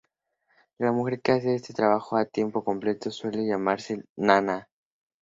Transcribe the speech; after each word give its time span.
La 0.79 0.91
mujer 0.91 1.21
que 1.21 1.31
hace 1.33 1.53
este 1.53 1.75
trabajo 1.75 2.17
a 2.17 2.25
tiempo 2.25 2.63
completo 2.63 3.11
suele 3.11 3.45
llamarse 3.45 4.03
nana. 4.17 4.67